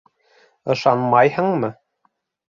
—Ышанмайһыңмы? 0.73 1.69